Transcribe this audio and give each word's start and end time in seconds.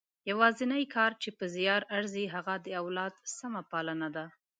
یوازنۍ 0.29 0.83
کار 0.95 1.11
چې 1.21 1.29
په 1.37 1.45
زیار 1.55 1.81
ارزي 1.97 2.25
هغه 2.35 2.53
د 2.65 2.67
اولاد 2.81 3.13
سمه 3.37 3.61
پالنه 3.71 4.09
ده. 4.15 4.25